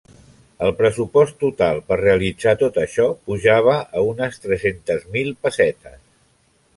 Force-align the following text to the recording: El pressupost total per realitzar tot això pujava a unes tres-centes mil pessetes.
El 0.67 0.71
pressupost 0.77 1.35
total 1.43 1.81
per 1.91 1.97
realitzar 2.01 2.55
tot 2.63 2.79
això 2.85 3.05
pujava 3.29 3.75
a 3.99 4.03
unes 4.07 4.43
tres-centes 4.47 5.07
mil 5.17 5.31
pessetes. 5.45 6.01